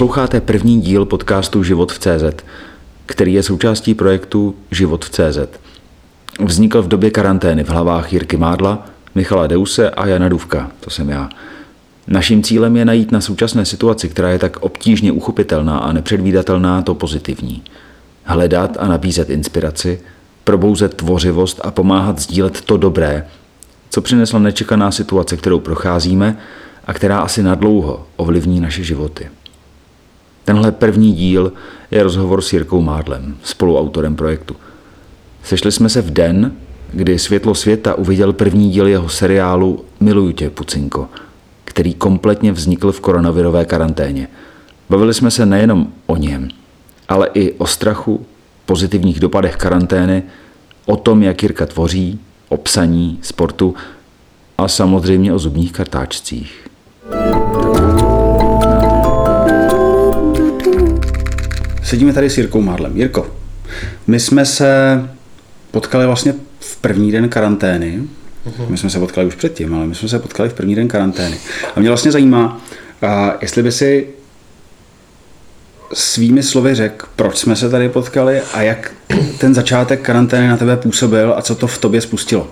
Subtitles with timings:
[0.00, 2.44] Posloucháte první díl podcastu Život v CZ,
[3.06, 5.38] který je součástí projektu Život v CZ.
[6.44, 11.08] Vznikl v době karantény v hlavách Jirky Mádla, Michala Deuse a Jana Duvka, to jsem
[11.08, 11.28] já.
[12.06, 16.94] Naším cílem je najít na současné situaci, která je tak obtížně uchopitelná a nepředvídatelná, to
[16.94, 17.62] pozitivní.
[18.24, 20.00] Hledat a nabízet inspiraci,
[20.44, 23.26] probouzet tvořivost a pomáhat sdílet to dobré,
[23.90, 26.36] co přinesla nečekaná situace, kterou procházíme
[26.86, 29.28] a která asi nadlouho ovlivní naše životy.
[30.50, 31.52] Tenhle první díl
[31.90, 34.56] je rozhovor s Jirkou Mádlem, spoluautorem projektu.
[35.42, 36.52] Sešli jsme se v den,
[36.92, 41.08] kdy Světlo světa uviděl první díl jeho seriálu Miluju tě, Pucinko,
[41.64, 44.28] který kompletně vznikl v koronavirové karanténě.
[44.88, 46.48] Bavili jsme se nejenom o něm,
[47.08, 48.26] ale i o strachu,
[48.66, 50.22] pozitivních dopadech karantény,
[50.86, 53.74] o tom, jak Jirka tvoří, o psaní, sportu
[54.58, 56.66] a samozřejmě o zubních kartáčcích.
[61.90, 62.96] Sedíme tady s Jirkou Mádlem.
[62.96, 63.26] Jirko,
[64.06, 65.00] my jsme se
[65.70, 68.02] potkali vlastně v první den karantény.
[68.68, 71.36] My jsme se potkali už předtím, ale my jsme se potkali v první den karantény.
[71.76, 72.60] A mě vlastně zajímá,
[73.40, 74.08] jestli by si
[75.92, 78.92] svými slovy řekl, proč jsme se tady potkali a jak
[79.38, 82.48] ten začátek karantény na tebe působil a co to v tobě spustilo?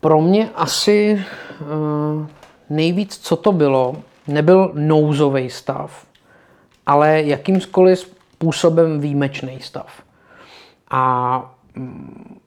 [0.00, 1.24] Pro mě asi
[1.60, 2.26] uh,
[2.70, 3.96] nejvíc, co to bylo,
[4.28, 6.04] nebyl nouzový stav,
[6.86, 10.02] ale jakýmkoliv způsobem výjimečný stav.
[10.90, 12.40] A mm,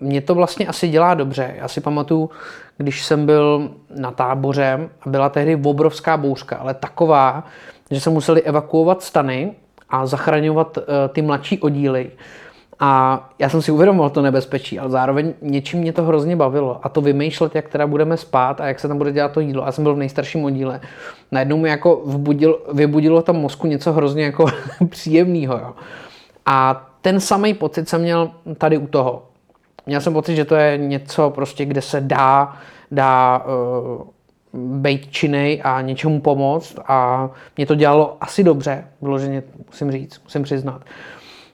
[0.00, 1.54] mě to vlastně asi dělá dobře.
[1.56, 2.30] Já si pamatuju,
[2.76, 7.44] když jsem byl na táboře a byla tehdy obrovská bouřka, ale taková,
[7.90, 9.54] že se museli evakuovat stany
[9.88, 12.10] a zachraňovat eh, ty mladší oddíly.
[12.80, 16.80] A já jsem si uvědomil to nebezpečí, ale zároveň něčím mě to hrozně bavilo.
[16.82, 19.64] A to vymýšlet, jak teda budeme spát a jak se tam bude dělat to jídlo.
[19.66, 20.80] Já jsem byl v nejstarším oddíle.
[21.32, 24.46] Najednou mi jako vbudil, vybudilo tam mozku něco hrozně jako
[24.88, 25.74] příjemného.
[26.46, 29.22] A ten samý pocit jsem měl tady u toho.
[29.86, 32.56] Měl jsem pocit, že to je něco prostě, kde se dá,
[32.90, 34.06] dá uh,
[34.54, 40.42] být činej a něčemu pomoct a mě to dělalo asi dobře, vyloženě musím říct, musím
[40.42, 40.82] přiznat.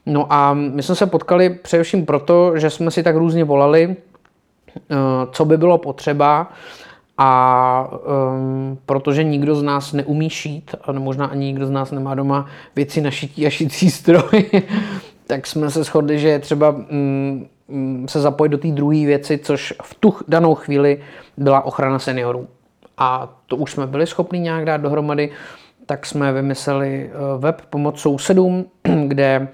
[0.05, 3.95] No a my jsme se potkali především proto, že jsme si tak různě volali,
[4.77, 4.95] eh,
[5.31, 6.51] co by bylo potřeba
[7.17, 12.15] a um, protože nikdo z nás neumí šít, a možná ani nikdo z nás nemá
[12.15, 12.45] doma
[12.75, 14.45] věci na šití a šicí stroj,
[15.27, 17.47] tak jsme se shodli, že je třeba um,
[18.09, 21.01] se zapojit do té druhé věci, což v tu danou chvíli
[21.37, 22.47] byla ochrana seniorů.
[22.97, 25.31] A to už jsme byli schopni nějak dát dohromady,
[25.85, 28.65] tak jsme vymysleli eh, web pomoc sousedům,
[29.07, 29.47] kde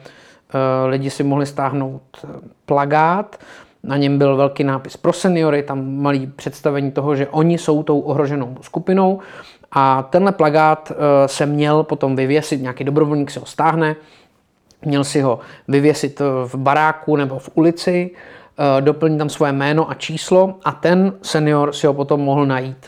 [0.85, 2.28] lidi si mohli stáhnout eh,
[2.66, 3.35] plagát,
[3.84, 8.00] na něm byl velký nápis pro seniory, tam malý představení toho, že oni jsou tou
[8.00, 9.19] ohroženou skupinou
[9.72, 13.96] a tenhle plagát eh, se měl potom vyvěsit, nějaký dobrovolník si ho stáhne,
[14.85, 18.12] měl si ho vyvěsit v baráku nebo v ulici,
[18.79, 22.85] doplní tam svoje jméno a číslo a ten senior si ho potom mohl najít.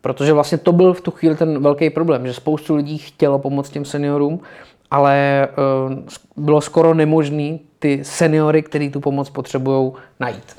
[0.00, 3.70] Protože vlastně to byl v tu chvíli ten velký problém, že spoustu lidí chtělo pomoct
[3.70, 4.40] těm seniorům,
[4.90, 5.48] ale
[5.86, 10.56] uh, bylo skoro nemožné ty seniory, kteří tu pomoc potřebují, najít.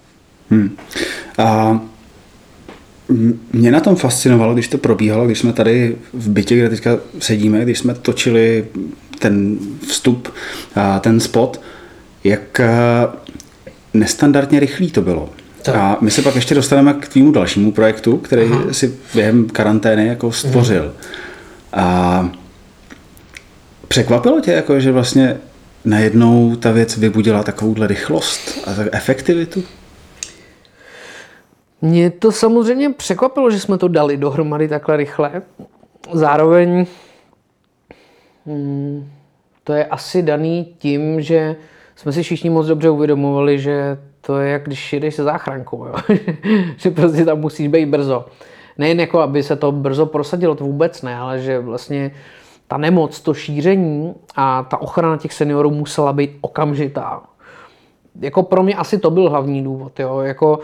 [0.50, 0.78] Hmm.
[1.38, 1.80] A
[3.54, 7.62] mě na tom fascinovalo, když to probíhalo, když jsme tady v bytě, kde teďka sedíme,
[7.62, 8.66] když jsme točili
[9.20, 10.34] ten vstup,
[10.76, 11.62] a ten spot,
[12.24, 12.62] jak
[13.94, 15.30] nestandardně rychlý to bylo.
[15.62, 15.76] Tak.
[15.76, 18.64] A my se pak ještě dostaneme k tvýmu dalšímu projektu, který Aha.
[18.72, 20.84] si během karantény jako stvořil.
[20.84, 20.94] Hmm.
[21.74, 22.30] A
[23.88, 25.38] Překvapilo tě, jako, že vlastně
[25.86, 29.64] najednou ta věc vybudila takovouhle rychlost a tak efektivitu?
[31.82, 35.42] Mě to samozřejmě překvapilo, že jsme to dali dohromady takhle rychle.
[36.14, 36.86] Zároveň
[38.46, 39.12] hmm,
[39.64, 41.56] to je asi daný tím, že
[41.96, 45.96] jsme si všichni moc dobře uvědomovali, že to je jak když jedeš se záchrankou, jo?
[46.78, 48.26] že prostě tam musíš být brzo.
[48.78, 52.12] Nejen jako, aby se to brzo prosadilo, to vůbec ne, ale že vlastně
[52.68, 57.22] ta nemoc, to šíření a ta ochrana těch seniorů musela být okamžitá.
[58.22, 60.00] Jako pro mě asi to byl hlavní důvod.
[60.00, 60.20] Jo?
[60.20, 60.60] Jako,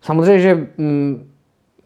[0.00, 1.32] samozřejmě, že mm,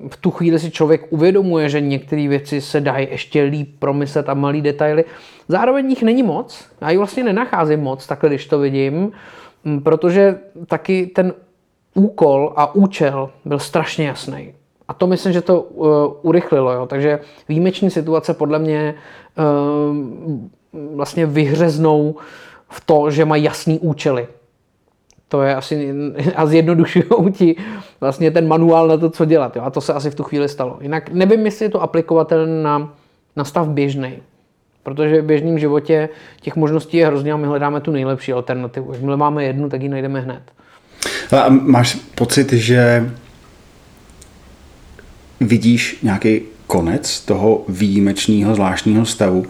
[0.08, 4.34] v tu chvíli si člověk uvědomuje, že některé věci se dají ještě líp promyslet a
[4.34, 5.04] malý detaily.
[5.48, 6.68] Zároveň jich není moc.
[6.80, 9.12] Já ji vlastně nenacházím moc, takhle když to vidím,
[9.64, 11.34] mm, protože taky ten
[11.94, 14.54] úkol a účel byl strašně jasný.
[14.88, 15.88] A to myslím, že to uh,
[16.22, 16.72] urychlilo.
[16.72, 16.86] Jo.
[16.86, 18.94] Takže výjimeční situace podle mě
[19.38, 22.16] uh, vlastně vyhřeznou
[22.68, 24.26] v to, že mají jasný účely.
[25.28, 25.94] To je asi,
[26.36, 27.56] a zjednodušují ti
[28.00, 29.56] vlastně ten manuál na to, co dělat.
[29.56, 29.62] Jo.
[29.62, 30.78] A to se asi v tu chvíli stalo.
[30.80, 32.92] Jinak nevím, jestli je to aplikovatelné na
[33.36, 34.12] na stav běžný.
[34.82, 36.08] Protože v běžném životě
[36.40, 38.92] těch možností je hrozně a my hledáme tu nejlepší alternativu.
[38.92, 40.42] Jakmile máme jednu, tak ji najdeme hned.
[41.32, 43.10] A máš pocit, že
[45.40, 49.46] vidíš nějaký konec toho výjimečného zvláštního stavu?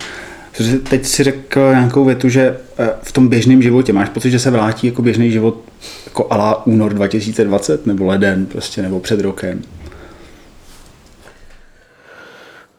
[0.90, 4.50] Teď si řekl nějakou větu, že eh, v tom běžném životě máš pocit, že se
[4.50, 5.58] vrátí jako běžný život
[6.06, 9.62] jako ala únor 2020 nebo leden prostě nebo před rokem?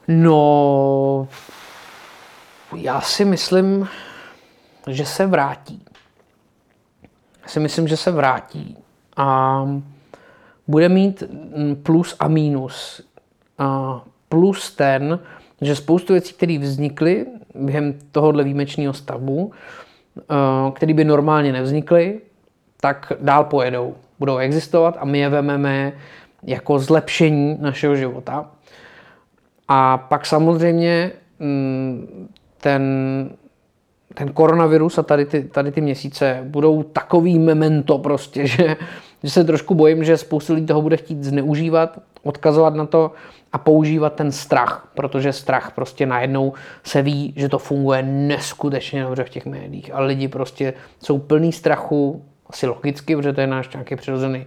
[0.07, 1.27] No,
[2.75, 3.87] já si myslím,
[4.87, 5.81] že se vrátí.
[7.43, 8.77] Já si myslím, že se vrátí
[9.17, 9.59] a
[10.67, 11.23] bude mít
[11.83, 13.01] plus a mínus.
[13.57, 15.19] A plus ten,
[15.61, 17.25] že spoustu věcí, které vznikly
[17.55, 19.51] během tohohle výjimečného stavu,
[20.73, 22.21] které by normálně nevznikly,
[22.81, 23.95] tak dál pojedou.
[24.19, 25.93] Budou existovat a my je vememe
[26.43, 28.51] jako zlepšení našeho života.
[29.67, 32.27] A pak samozřejmě mm,
[32.61, 32.83] ten,
[34.13, 38.75] ten koronavirus a tady ty, tady ty měsíce budou takový memento prostě, že,
[39.23, 43.11] že se trošku bojím, že spoustu lidí toho bude chtít zneužívat, odkazovat na to
[43.53, 46.53] a používat ten strach, protože strach prostě najednou
[46.83, 50.73] se ví, že to funguje neskutečně dobře v těch médiích a lidi prostě
[51.03, 54.45] jsou plný strachu, asi logicky, protože to je náš nějaký přirozený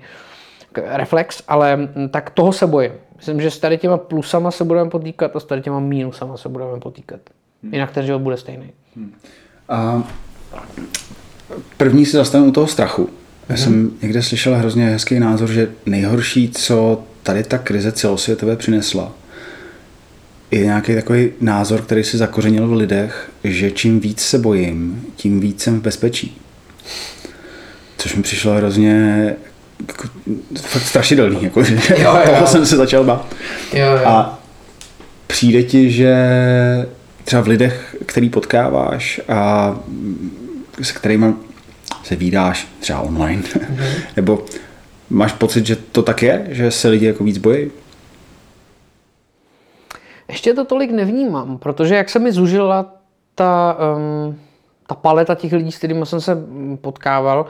[0.75, 2.93] reflex, ale tak toho se bojím.
[3.17, 6.49] Myslím, že s tady těma plusama se budeme potýkat a s tady těma mínusama se
[6.49, 7.20] budeme potýkat.
[7.62, 7.75] Hmm.
[7.75, 8.72] Jinak ten život bude stejný.
[8.96, 9.14] Hmm.
[9.69, 10.02] A
[11.76, 13.11] první si zastanu u toho strachu.
[13.49, 13.65] Já hmm.
[13.65, 19.13] jsem někde slyšel hrozně hezký názor, že nejhorší, co tady ta krize celosvětové přinesla,
[20.51, 25.41] je nějaký takový názor, který si zakořenil v lidech, že čím víc se bojím, tím
[25.41, 26.39] víc jsem v bezpečí.
[27.99, 29.25] Což mi přišlo hrozně
[29.89, 30.09] jako,
[30.61, 32.47] fakt strašidelný, jako, že jo, jo.
[32.47, 33.35] jsem se začal bát.
[33.73, 34.07] Jo, jo.
[34.07, 34.43] A
[35.27, 36.17] přijde ti, že
[37.25, 39.75] třeba v lidech, který potkáváš a
[40.83, 41.27] se kterými
[42.02, 44.02] se výdáš třeba online, mm-hmm.
[44.17, 44.44] nebo
[45.11, 47.70] máš pocit, že to tak je, že se lidi jako víc bojí?
[50.29, 52.94] Ještě to tolik nevnímám, protože jak se mi zužila
[53.35, 54.38] ta, um,
[54.87, 56.37] ta paleta těch lidí, s kterými jsem se
[56.81, 57.47] potkával,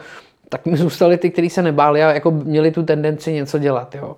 [0.48, 3.94] tak mi zůstali ty, kteří se nebáli a jako měli tu tendenci něco dělat.
[3.94, 4.16] Jo.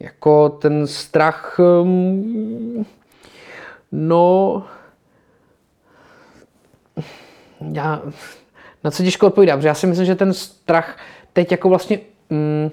[0.00, 2.86] Jako ten strach, um,
[3.92, 4.62] no,
[7.72, 8.02] já
[8.84, 10.98] na co těžko odpovídám, protože já si myslím, že ten strach
[11.32, 11.98] teď jako vlastně
[12.30, 12.70] mm,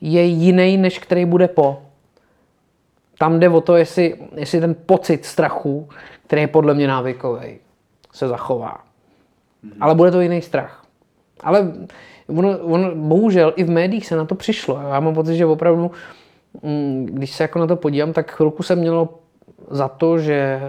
[0.00, 1.82] je jiný, než který bude po.
[3.18, 5.88] Tam jde o to, jestli, jestli ten pocit strachu,
[6.26, 7.58] který je podle mě návykový,
[8.12, 8.76] se zachová.
[9.64, 9.76] Mm-hmm.
[9.80, 10.84] Ale bude to jiný strach.
[11.40, 11.72] Ale
[12.28, 14.80] ono, ono, bohužel i v médiích se na to přišlo.
[14.90, 15.90] Já mám pocit, že opravdu,
[16.62, 19.08] mm, když se jako na to podívám, tak chvilku se mělo
[19.70, 20.60] za to, že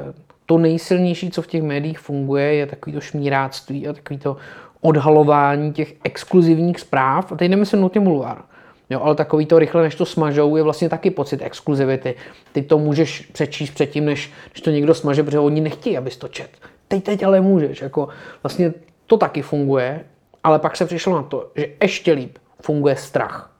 [0.52, 4.38] to nejsilnější, co v těch médiích funguje, je takový to šmíráctví a takový to
[4.82, 7.32] odhalování těch exkluzivních zpráv.
[7.32, 8.42] A teď nemyslím nutně bulvár.
[8.90, 12.16] Jo, ale takový to rychle, než to smažou, je vlastně taky pocit exkluzivity.
[12.52, 16.28] Ty to můžeš přečíst předtím, než, než to někdo smaže, protože oni nechtějí, abys to
[16.28, 16.50] čet.
[16.88, 17.82] Teď, teď ale můžeš.
[17.82, 18.08] Jako,
[18.44, 18.74] vlastně
[19.08, 20.04] to taky funguje,
[20.44, 23.51] ale pak se přišlo na to, že ještě líp funguje strach.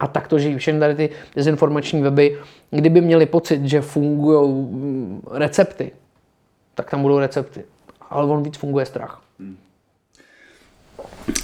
[0.00, 2.38] A tak to žijí všechny tady ty dezinformační weby.
[2.70, 5.90] Kdyby měli pocit, že fungují mm, recepty,
[6.74, 7.64] tak tam budou recepty.
[8.10, 9.22] Ale on víc funguje strach.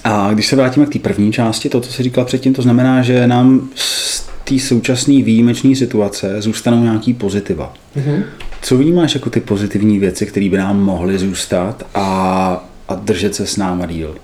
[0.05, 3.03] A když se vrátíme k té první části, to, co jsi říkal předtím, to znamená,
[3.03, 7.75] že nám z té současné výjimečné situace zůstanou nějaký pozitiva.
[7.97, 8.25] Mm-hmm.
[8.63, 13.47] Co vnímáš jako ty pozitivní věci, které by nám mohly zůstat a, a držet se
[13.47, 14.17] s náma díl?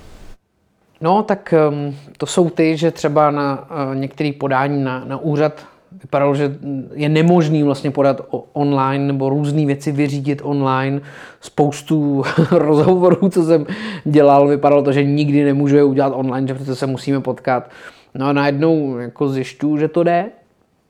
[1.03, 5.67] No, tak um, to jsou ty, že třeba na uh, některý podání na, na úřad
[6.03, 6.59] vypadalo, že
[6.95, 8.21] je nemožný vlastně podat
[8.53, 11.01] online nebo různé věci vyřídit online.
[11.41, 13.67] Spoustu rozhovorů, co jsem
[14.05, 17.71] dělal, vypadalo to, že nikdy nemůžu je udělat online, že přece se musíme potkat.
[18.15, 20.27] No a najednou jako zjišťuju, že to jde.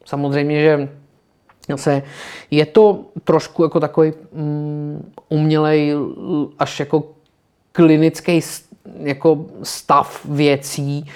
[0.05, 0.89] Samozřejmě, že
[1.69, 2.03] zase
[2.51, 5.95] je to trošku jako takový um, umělej
[6.59, 7.05] až jako
[7.73, 8.41] klinický
[8.99, 11.07] jako stav věcí,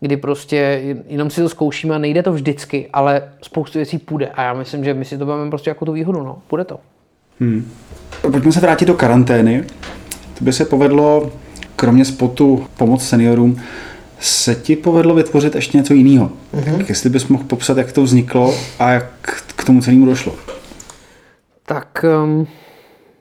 [0.00, 0.56] kdy prostě
[1.08, 4.28] jenom si to zkoušíme a nejde to vždycky, ale spoustu věcí půjde.
[4.28, 6.38] A já myslím, že my si to máme prostě jako tu výhodu, no.
[6.48, 6.80] Půjde to.
[7.40, 7.72] Hmm.
[8.20, 9.64] Pojďme se vrátit do karantény.
[10.38, 11.32] To by se povedlo,
[11.76, 13.62] kromě spotu pomoc seniorům,
[14.20, 16.32] se ti povedlo vytvořit ještě něco jiného.
[16.54, 16.76] Mm-hmm.
[16.76, 19.06] Tak jestli bys mohl popsat, jak to vzniklo a jak
[19.56, 20.34] k tomu celému došlo.
[21.66, 22.46] Tak um,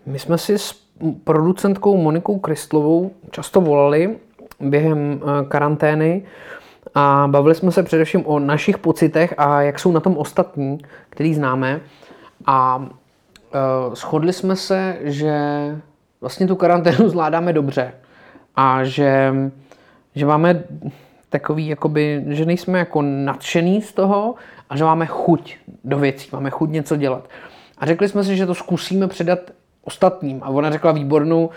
[0.06, 0.76] my jsme si s
[1.24, 4.18] producentkou Monikou Kristlovou často volali
[4.60, 6.24] během eh, karantény
[6.96, 10.78] a bavili jsme se především o našich pocitech a jak jsou na tom ostatní,
[11.10, 11.82] který známe.
[12.46, 12.88] A
[13.88, 15.36] Uh, shodli jsme se, že
[16.22, 17.94] vlastně tu karanténu zvládáme dobře
[18.56, 19.34] a že,
[20.16, 20.64] že máme
[21.30, 24.36] takový, jakoby, že nejsme jako nadšený z toho
[24.70, 27.30] a že máme chuť do věcí, máme chuť něco dělat.
[27.78, 29.40] A řekli jsme si, že to zkusíme předat
[29.90, 30.40] ostatním.
[30.44, 31.50] A ona řekla výbornou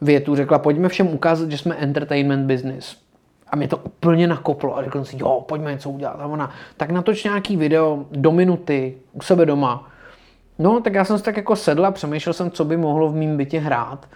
[0.00, 2.96] větu, řekla, pojďme všem ukázat, že jsme entertainment business.
[3.48, 6.16] A mě to úplně nakoplo a řekl jsem si, jo, pojďme něco udělat.
[6.20, 9.88] A ona, tak natoč nějaký video do minuty u sebe doma.
[10.58, 13.36] No, tak já jsem si tak jako sedla, přemýšlel jsem, co by mohlo v mém
[13.36, 14.08] bytě hrát.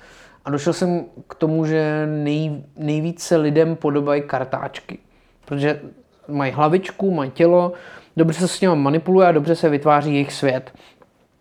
[0.44, 4.98] A došel jsem k tomu, že nej, nejvíce lidem podobají kartáčky.
[5.44, 5.80] Protože
[6.28, 7.72] mají hlavičku, mají tělo,
[8.16, 10.72] dobře se s nimi manipuluje a dobře se vytváří jejich svět.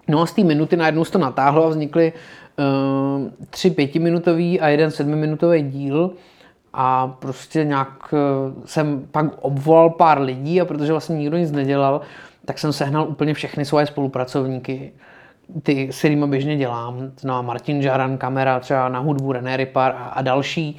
[0.07, 2.13] No a z té minuty najednou se to natáhlo a vznikly
[2.57, 6.11] uh, tři pětiminutový a jeden sedmiminutový díl
[6.73, 12.01] a prostě nějak uh, jsem pak obvolal pár lidí a protože vlastně nikdo nic nedělal,
[12.45, 14.91] tak jsem sehnal úplně všechny svoje spolupracovníky,
[15.63, 20.05] ty, s kterými běžně dělám, no Martin Žaran, kamera třeba na hudbu, René Ripar a,
[20.05, 20.77] a další.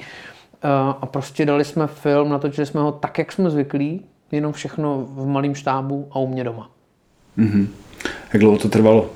[0.63, 5.05] Uh, a prostě dali jsme film, natočili jsme ho tak, jak jsme zvyklí, jenom všechno
[5.09, 6.69] v malém štábu a u mě doma.
[7.37, 7.67] Mm-hmm.
[8.33, 9.09] Jak dlouho to trvalo?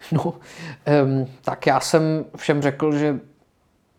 [0.12, 3.20] No, um, tak já jsem všem řekl, že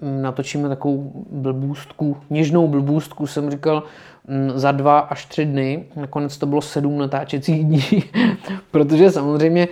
[0.01, 3.83] natočíme takovou blbůstku, něžnou blbůstku, jsem říkal,
[4.27, 5.85] m, za dva až tři dny.
[5.95, 8.03] Nakonec to bylo sedm natáčecích dní,
[8.71, 9.67] protože samozřejmě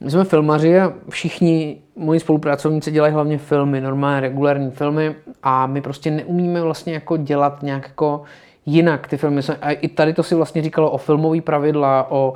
[0.00, 5.80] my jsme filmaři a všichni moji spolupracovníci dělají hlavně filmy, normálně regulární filmy a my
[5.80, 8.22] prostě neumíme vlastně jako dělat nějak jako
[8.66, 9.40] jinak ty filmy.
[9.60, 12.34] A i tady to si vlastně říkalo o filmový pravidla, o,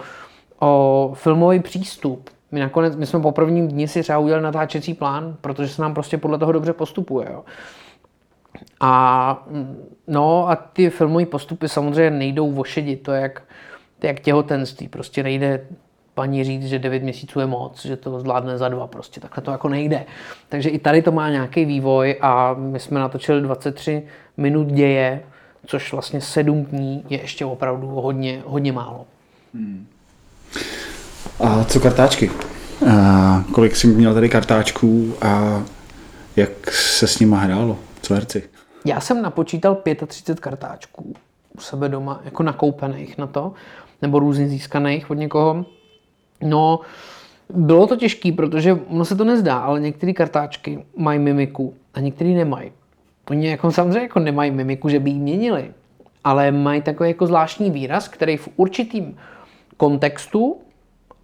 [0.60, 2.30] o filmový přístup.
[2.52, 5.94] My nakonec, my jsme po prvním dni si třeba udělali natáčecí plán, protože se nám
[5.94, 7.28] prostě podle toho dobře postupuje.
[7.30, 7.44] Jo.
[8.80, 9.48] A,
[10.06, 13.42] no, a ty filmové postupy samozřejmě nejdou vošedit, to je jak,
[13.98, 15.66] to je jak těhotenství, prostě nejde
[16.14, 19.50] paní říct, že 9 měsíců je moc, že to zvládne za dva, prostě takhle to
[19.50, 20.04] jako nejde.
[20.48, 24.02] Takže i tady to má nějaký vývoj a my jsme natočili 23
[24.36, 25.22] minut děje,
[25.66, 29.06] což vlastně 7 dní je ještě opravdu hodně, hodně málo.
[29.54, 29.86] Hmm.
[31.40, 32.30] A co kartáčky?
[32.90, 35.62] A kolik jsi měl tady kartáčků a
[36.36, 37.78] jak se s nima hrálo?
[38.02, 38.42] Co herci?
[38.84, 41.14] Já jsem napočítal 35 kartáčků
[41.56, 43.52] u sebe doma, jako nakoupených na to,
[44.02, 45.64] nebo různě získaných od někoho.
[46.42, 46.80] No,
[47.54, 52.30] bylo to těžké, protože ono se to nezdá, ale některé kartáčky mají mimiku a některé
[52.30, 52.72] nemají.
[53.30, 55.72] Oni jako samozřejmě jako nemají mimiku, že by ji měnili,
[56.24, 59.16] ale mají takový jako zvláštní výraz, který v určitým
[59.76, 60.56] kontextu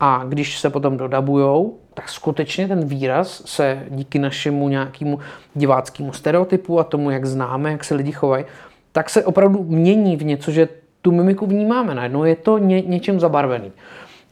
[0.01, 5.19] a když se potom dodabujou, tak skutečně ten výraz se díky našemu nějakému
[5.55, 8.45] diváckému stereotypu a tomu, jak známe, jak se lidi chovají,
[8.93, 10.69] tak se opravdu mění v něco, že
[11.03, 11.95] tu mimiku vnímáme.
[11.95, 13.73] Najednou je to ně, něčem zabarvený.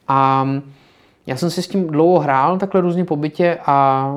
[0.08, 0.48] A
[1.26, 4.08] já jsem si s tím dlouho hrál, takhle různě po bytě a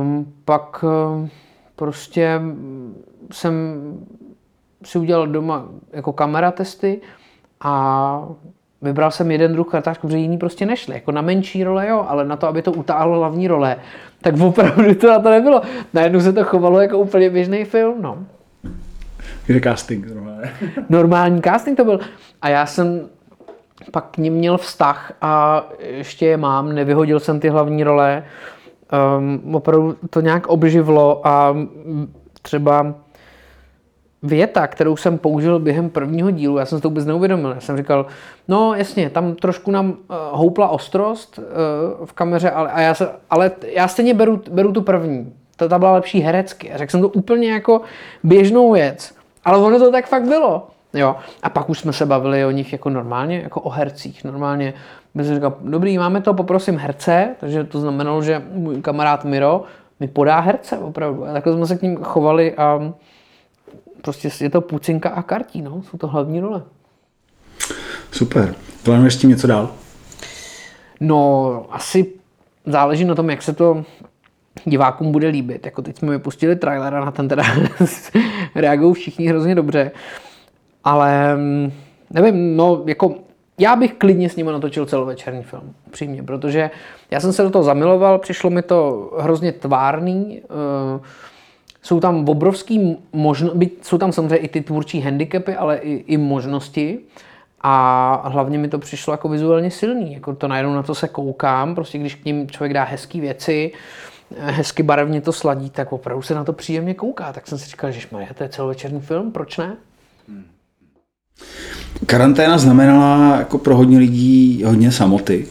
[0.00, 1.30] um, pak um,
[1.76, 2.40] prostě
[3.32, 3.54] jsem
[4.84, 7.00] si udělal doma jako kamera testy
[7.60, 8.28] a
[8.82, 10.94] vybral jsem jeden druh kartáčků, protože jiný prostě nešli.
[10.94, 13.76] Jako na menší role, jo, ale na to, aby to utáhlo hlavní role,
[14.20, 15.62] tak opravdu to na to nebylo.
[15.94, 18.18] Najednou se to chovalo jako úplně běžný film, no.
[19.46, 20.50] Kde casting normálně?
[20.88, 22.00] Normální casting to byl.
[22.42, 23.08] A já jsem
[23.90, 28.24] pak k ním měl vztah a ještě je mám, nevyhodil jsem ty hlavní role.
[29.18, 31.56] Um, opravdu to nějak obživlo a
[32.42, 32.94] třeba
[34.22, 37.50] věta, kterou jsem použil během prvního dílu, já jsem si to vůbec neuvědomil.
[37.50, 38.06] Já jsem říkal,
[38.48, 39.96] no jasně, tam trošku nám uh,
[40.30, 44.82] houpla ostrost uh, v kameře, ale, a já se, ale já stejně beru, beru tu
[44.82, 45.32] první.
[45.56, 46.70] Ta, ta byla lepší herecky.
[46.74, 47.80] Řekl jsem to úplně jako
[48.22, 49.14] běžnou věc.
[49.44, 50.66] Ale ono to tak fakt bylo.
[50.94, 51.16] Jo.
[51.42, 54.24] A pak už jsme se bavili o nich jako normálně, jako o hercích.
[54.24, 54.74] Normálně
[55.14, 59.62] by jsem říkal, dobrý, máme to, poprosím herce, takže to znamenalo, že můj kamarád Miro
[60.00, 61.26] mi podá herce opravdu.
[61.26, 62.92] A takhle jsme se k ním chovali a
[64.06, 66.62] prostě je to Pucinka a Kartí, no, jsou to hlavní role.
[68.10, 68.54] Super.
[68.82, 69.70] Plánuješ s tím něco dál?
[71.00, 72.12] No, asi
[72.66, 73.84] záleží na tom, jak se to
[74.64, 75.66] divákům bude líbit.
[75.66, 77.42] Jako teď jsme vypustili trailer a na ten teda
[78.54, 79.90] reagují všichni hrozně dobře.
[80.84, 81.72] Ale mm,
[82.10, 83.14] nevím, no jako
[83.58, 86.70] já bych klidně s nimi natočil celovečerní film, přímě, protože
[87.10, 90.42] já jsem se do toho zamiloval, přišlo mi to hrozně tvárný,
[90.94, 91.00] uh,
[91.86, 96.98] jsou tam obrovský možnosti, jsou tam samozřejmě i ty tvůrčí handicapy, ale i, i možnosti.
[97.60, 100.14] A hlavně mi to přišlo jako vizuálně silný.
[100.14, 103.72] Jako to najednou na to se koukám, prostě když k ním člověk dá hezké věci,
[104.38, 107.32] hezky barevně to sladí, tak opravdu se na to příjemně kouká.
[107.32, 109.76] Tak jsem si říkal, že to je celovečerní film, proč ne?
[112.06, 115.46] Karanténa znamenala jako pro hodně lidí hodně samoty.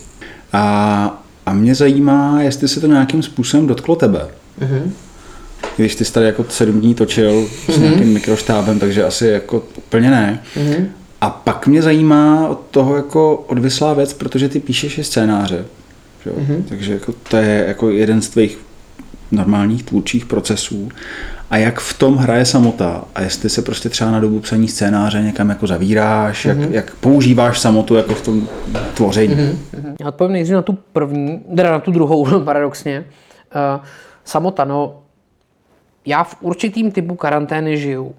[0.54, 4.27] A, a mě zajímá, jestli se to nějakým způsobem dotklo tebe.
[4.60, 4.92] Mm-hmm.
[5.75, 7.74] Když ty jsi tady jako sedm dní točil mm-hmm.
[7.74, 10.44] s nějakým mikroštábem, takže asi jako úplně ne.
[10.55, 10.86] Mm-hmm.
[11.22, 15.65] A pak mě zajímá od toho jako odvislá věc, protože ty píšeš i scénáře.
[16.24, 16.32] Že?
[16.32, 16.63] Mm-hmm.
[16.70, 18.60] Takže jako to je jako jeden z tvých
[19.32, 20.89] normálních tvůrčích procesů.
[21.50, 23.03] A jak v tom hraje samota?
[23.15, 26.50] A jestli se prostě třeba na dobu psaní scénáře někam jako zavíráš, mm-hmm.
[26.50, 26.74] jak, mhm.
[26.74, 28.48] jak používáš samotu jako v tom
[28.94, 29.36] tvoření?
[29.36, 29.96] Mm-hmm.
[30.01, 33.05] Já odpovím nejdřív na tu první, teda na tu druhou paradoxně.
[33.55, 33.86] Uh,
[34.25, 35.05] samota, no
[36.06, 38.16] já v určitým typu karantény žiju.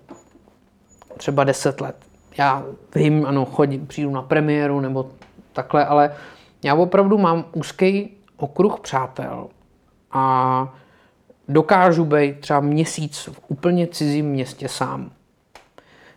[1.17, 1.97] Třeba 10 let.
[2.39, 2.65] Já
[2.95, 5.11] vím, ano, chodím, přijdu na premiéru nebo
[5.53, 6.15] takhle, ale
[6.65, 9.49] já opravdu mám úzký okruh přátel
[10.13, 10.75] a
[11.49, 15.11] dokážu být třeba měsíc v úplně cizím městě sám.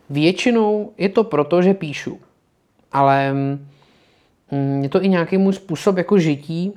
[0.10, 2.20] Většinou je to proto, že píšu,
[2.92, 6.74] ale mm, je to i nějaký můj způsob jako žití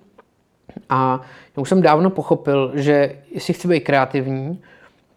[0.88, 1.20] a
[1.56, 4.62] já už jsem dávno pochopil, že jestli chci být kreativní,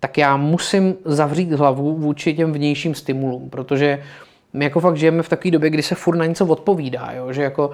[0.06, 4.04] tak já musím zavřít hlavu vůči těm vnějším stimulům, protože
[4.54, 7.34] my jako fakt žijeme v takové době, kdy se furt na něco odpovídá, jo?
[7.34, 7.72] že jako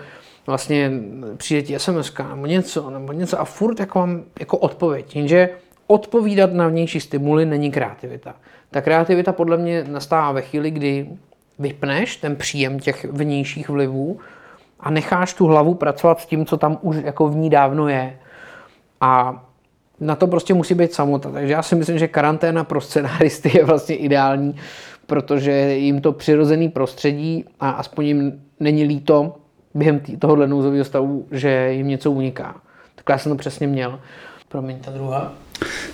[0.47, 0.91] vlastně
[1.38, 5.15] přijde ti SMS nebo něco, nebo něco a furt jako mám jako odpověď.
[5.15, 5.50] Jenže
[5.88, 8.35] odpovídat na vnější stimuly není kreativita.
[8.71, 11.07] Ta kreativita podle mě nastává ve chvíli, kdy
[11.59, 14.19] vypneš ten příjem těch vnějších vlivů
[14.79, 18.19] a necháš tu hlavu pracovat s tím, co tam už jako v ní dávno je.
[19.01, 19.43] A
[20.01, 21.31] na to prostě musí být samota.
[21.31, 24.55] Takže já si myslím, že karanténa pro scenáristy je vlastně ideální,
[25.05, 29.36] protože jim to přirozený prostředí a aspoň jim není líto
[29.74, 32.55] během tohohle nouzového stavu, že jim něco uniká.
[32.96, 34.00] Tak já jsem to přesně měl.
[34.50, 35.34] Promiň, ta druhá.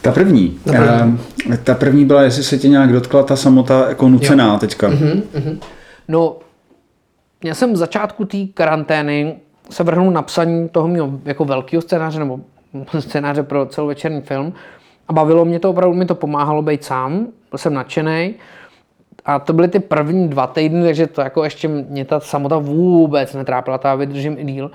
[0.02, 0.60] Ta první.
[0.64, 1.20] Ta první.
[1.48, 4.60] Uh, ta první byla, jestli se tě nějak dotkla ta samota jako nucená jo.
[4.60, 4.90] teďka.
[4.90, 5.58] Uh-huh, uh-huh.
[6.08, 6.36] No,
[7.44, 9.36] já jsem v začátku té karantény
[9.70, 12.40] se vrhnul na psaní toho mého jako velkého scénáře, nebo
[13.00, 14.54] scénáře pro celovečerní film.
[15.08, 18.36] A bavilo mě to, opravdu mi to pomáhalo být sám, byl jsem nadšený.
[19.26, 23.34] A to byly ty první dva týdny, takže to jako ještě mě ta samota vůbec
[23.34, 24.72] netrápila, ta vydržím i díl.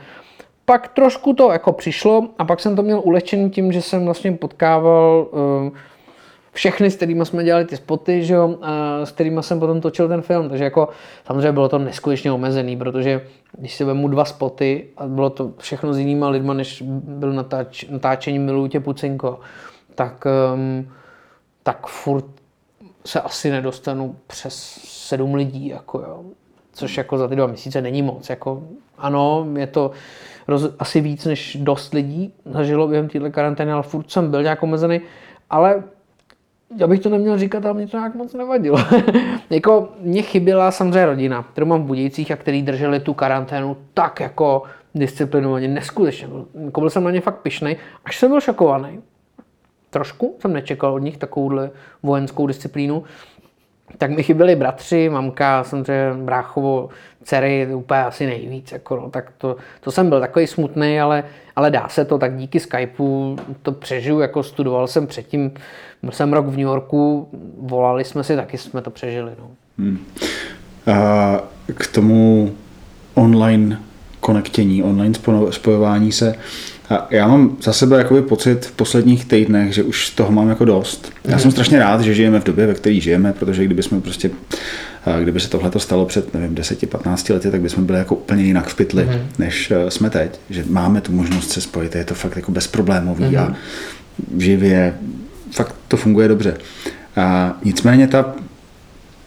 [0.64, 4.32] Pak trošku to jako přišlo a pak jsem to měl ulehčený tím, že jsem vlastně
[4.32, 5.70] potkával uh,
[6.52, 10.08] všechny, s kterými jsme dělali ty spoty, že jo, a s kterými jsem potom točil
[10.08, 10.48] ten film.
[10.48, 10.88] Takže jako
[11.26, 13.26] samozřejmě bylo to neskutečně omezený, protože
[13.58, 17.84] když si vemu dva spoty a bylo to všechno s jinýma lidma, než byl natáč,
[17.84, 19.40] natáčení Miluju tě Pucinko,
[19.94, 20.88] tak, um,
[21.62, 22.24] tak furt
[23.06, 26.24] se asi nedostanu přes sedm lidí, jako jo.
[26.72, 28.30] Což jako za ty dva měsíce není moc.
[28.30, 28.62] Jako,
[28.98, 29.90] ano, je to
[30.48, 34.62] roz, asi víc než dost lidí zažilo během téhle karantény, ale furt jsem byl nějak
[34.62, 35.00] omezený.
[35.50, 35.82] Ale
[36.76, 38.78] já bych to neměl říkat, ale mě to nějak moc nevadilo.
[39.50, 44.20] jako mě chyběla samozřejmě rodina, kterou mám v Budějcích a který drželi tu karanténu tak
[44.20, 44.62] jako
[44.94, 46.28] disciplinovaně, neskutečně.
[46.64, 49.00] Jako byl jsem na ně fakt pišnej, až jsem byl šokovaný.
[49.90, 51.70] Trošku jsem nečekal od nich takovouhle
[52.02, 53.04] vojenskou disciplínu.
[53.98, 56.88] Tak mi chyběli bratři, mamka, samozřejmě bráchovo,
[57.24, 58.72] dcery, úplně asi nejvíc.
[58.72, 61.24] Jako no, tak to, to jsem byl takový smutný, ale,
[61.56, 65.50] ale dá se to, tak díky Skypeu to přežiju, jako studoval jsem předtím,
[66.02, 67.28] byl jsem rok v New Yorku,
[67.58, 69.32] volali jsme si, taky jsme to přežili.
[69.38, 69.50] No.
[69.78, 69.98] Hmm.
[70.92, 71.40] A
[71.74, 72.52] k tomu
[73.14, 73.78] online
[74.22, 75.14] konektění, online
[75.50, 76.34] spojování se,
[76.90, 80.64] a já mám za sebe jakoby pocit v posledních týdnech, že už toho mám jako
[80.64, 81.12] dost.
[81.24, 84.30] Já jsem strašně rád, že žijeme v době, ve které žijeme, protože kdyby jsme prostě,
[85.22, 88.74] kdyby se tohle stalo před, nevím, 10-15 lety, tak bychom byli jako úplně jinak v
[88.74, 89.20] pytli, mm-hmm.
[89.38, 90.40] než eh, jsme teď.
[90.50, 93.40] Že máme tu možnost se spojit, je to fakt jako bezproblémový mm-hmm.
[93.40, 93.54] a
[94.38, 94.94] živě,
[95.50, 96.56] fakt to funguje dobře.
[97.16, 98.34] A nicméně ta,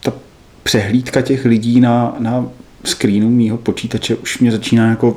[0.02, 0.12] ta
[0.62, 2.46] přehlídka těch lidí na, na
[2.86, 5.16] screenu mýho počítače už mě začíná jako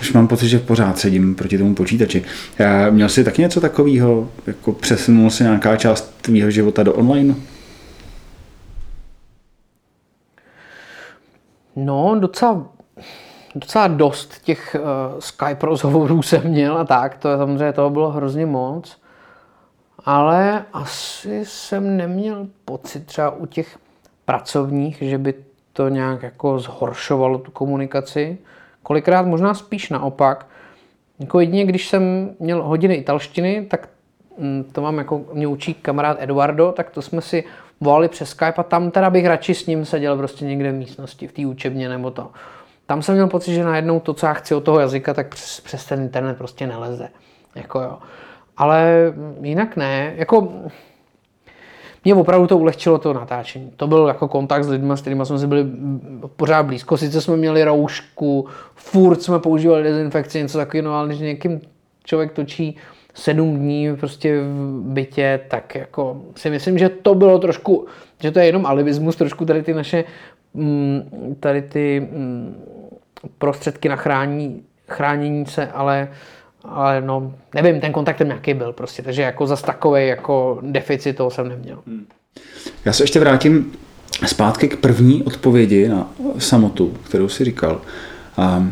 [0.00, 2.24] už mám pocit, že pořád sedím proti tomu počítači.
[2.58, 7.34] Já měl jsi taky něco takového, jako přesunul si nějaká část tvýho života do online?
[11.76, 12.66] No, docela,
[13.54, 18.10] docela dost těch uh, Skype rozhovorů jsem měl a tak, to je samozřejmě toho bylo
[18.10, 19.00] hrozně moc.
[20.04, 23.78] Ale asi jsem neměl pocit třeba u těch
[24.24, 25.34] pracovních, že by
[25.74, 28.38] to nějak jako zhoršovalo tu komunikaci.
[28.82, 30.46] Kolikrát možná spíš naopak.
[31.18, 33.88] Jako jedině, když jsem měl hodiny italštiny, tak
[34.38, 37.44] mm, to mám jako, mě učí kamarád Eduardo, tak to jsme si
[37.80, 41.28] volali přes Skype a tam teda bych radši s ním seděl prostě někde v místnosti,
[41.28, 42.30] v té učebně nebo to.
[42.86, 45.60] Tam jsem měl pocit, že najednou to, co já chci od toho jazyka, tak přes,
[45.60, 47.08] přes ten internet prostě neleze.
[47.54, 47.98] Jako jo.
[48.56, 50.12] Ale jinak ne.
[50.16, 50.52] Jako,
[52.04, 53.72] mě opravdu to ulehčilo to natáčení.
[53.76, 55.66] To byl jako kontakt s lidmi, s kterými jsme si byli
[56.36, 56.96] pořád blízko.
[56.96, 61.60] Sice jsme měli roušku, furt jsme používali dezinfekci, něco takového, no, ale když někým
[62.04, 62.76] člověk točí
[63.14, 67.86] sedm dní prostě v bytě, tak jako si myslím, že to bylo trošku,
[68.20, 70.04] že to je jenom alibismus, trošku tady ty naše
[70.54, 72.64] mm, tady ty mm,
[73.38, 76.08] prostředky na chrání, chránění se, ale
[76.64, 81.16] ale no, nevím, ten kontakt tam nějaký byl prostě, takže jako zas takový jako deficit
[81.16, 81.78] toho jsem neměl.
[82.84, 83.72] Já se ještě vrátím
[84.26, 87.80] zpátky k první odpovědi na samotu, kterou si říkal.
[88.36, 88.68] A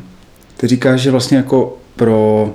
[0.56, 2.54] ty říkáš, že vlastně jako pro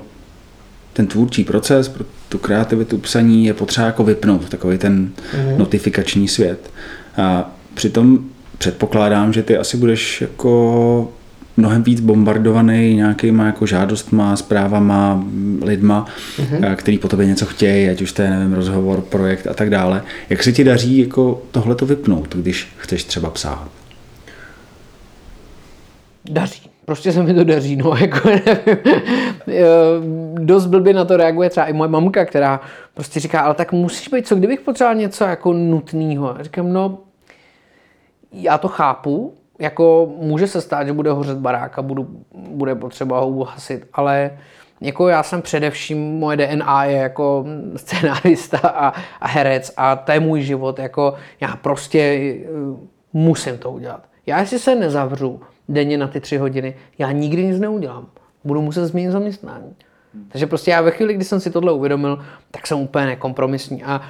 [0.92, 5.58] ten tvůrčí proces, pro tu kreativitu psaní je potřeba jako vypnout takový ten mm.
[5.58, 6.70] notifikační svět.
[7.16, 8.18] A přitom
[8.58, 11.12] předpokládám, že ty asi budeš jako
[11.58, 15.24] mnohem víc bombardovaný nějakýma jako žádostma, zprávama,
[15.62, 16.76] lidma, mm-hmm.
[16.76, 20.02] který po tobě něco chtějí, ať už to je, nevím, rozhovor, projekt a tak dále.
[20.30, 23.68] Jak se ti daří jako tohle to vypnout, když chceš třeba psát?
[26.30, 26.70] Daří.
[26.84, 28.76] Prostě se mi to daří, no, jako nevím.
[30.46, 32.60] Dost blbě na to reaguje třeba i moje mamka, která
[32.94, 36.36] prostě říká, ale tak musíš být, co kdybych potřeboval něco jako nutného.
[36.40, 36.98] Říkám, no,
[38.32, 43.20] já to chápu, jako může se stát, že bude hořet barák a budu, bude potřeba
[43.20, 44.38] ho uhasit, ale
[44.80, 47.44] jako já jsem především, moje DNA je jako
[47.76, 52.48] scenárista a, a herec a to je můj život, jako já prostě eh,
[53.12, 54.08] musím to udělat.
[54.26, 58.06] Já si se nezavřu denně na ty tři hodiny, já nikdy nic neudělám.
[58.44, 59.74] Budu muset změnit zaměstnání.
[60.28, 63.84] Takže prostě já ve chvíli, kdy jsem si tohle uvědomil, tak jsem úplně nekompromisní.
[63.84, 64.00] A,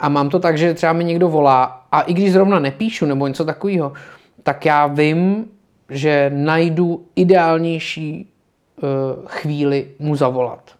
[0.00, 3.26] a mám to tak, že třeba mi někdo volá a i když zrovna nepíšu nebo
[3.26, 3.92] něco takového,
[4.48, 5.46] tak já vím,
[5.90, 8.28] že najdu ideálnější
[8.82, 8.88] uh,
[9.26, 10.72] chvíli mu zavolat.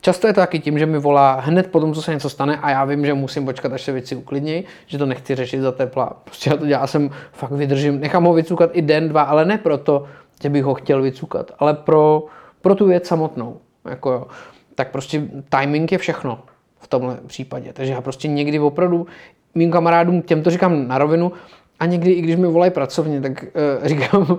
[0.00, 2.56] Často je to taky tím, že mi volá hned po tom, co se něco stane
[2.56, 5.72] a já vím, že musím počkat, až se věci uklidnějí, že to nechci řešit za
[5.72, 6.16] tepla.
[6.24, 9.58] Prostě já to dělám, jsem fakt vydržím, nechám ho vycukat i den, dva, ale ne
[9.58, 10.06] proto,
[10.42, 12.26] že bych ho chtěl vycukat, ale pro,
[12.60, 13.56] pro tu věc samotnou.
[13.90, 14.28] Jako.
[14.74, 16.42] Tak prostě timing je všechno
[16.78, 17.72] v tomhle případě.
[17.72, 19.06] Takže já prostě někdy opravdu
[19.54, 21.32] mým kamarádům, těm to říkám na rovinu,
[21.80, 24.38] a někdy, i když mi volají pracovně, tak uh, říkám,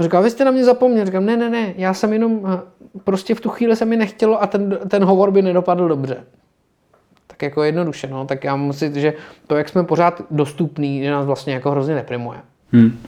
[0.00, 1.06] říkám, vy jste na mě zapomněl.
[1.06, 2.50] Říkám, ne, ne, ne, já jsem jenom, uh,
[3.04, 6.16] prostě v tu chvíli se mi nechtělo a ten, ten hovor by nedopadl dobře.
[7.26, 9.14] Tak jako jednoduše, no, tak já musím že
[9.46, 12.38] to, jak jsme pořád dostupný, že nás vlastně jako hrozně neprimuje.
[12.72, 12.98] Hmm.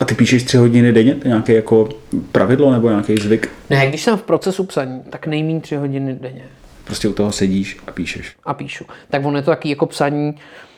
[0.00, 1.14] A ty píšeš tři hodiny denně?
[1.14, 1.88] To nějaké jako
[2.32, 3.50] pravidlo nebo nějaký zvyk?
[3.70, 6.44] Ne, když jsem v procesu psaní, tak nejméně tři hodiny denně.
[6.84, 8.36] Prostě u toho sedíš a píšeš.
[8.44, 8.84] A píšu.
[9.10, 10.69] Tak on je to taky jako psaní, Eh,